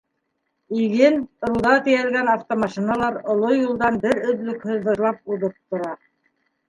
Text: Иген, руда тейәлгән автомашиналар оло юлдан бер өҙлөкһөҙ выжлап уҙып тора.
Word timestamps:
Иген, 0.83 1.17
руда 1.49 1.73
тейәлгән 1.87 2.31
автомашиналар 2.35 3.21
оло 3.35 3.53
юлдан 3.59 4.01
бер 4.07 4.21
өҙлөкһөҙ 4.33 4.83
выжлап 4.89 5.35
уҙып 5.37 5.55
тора. 5.69 5.97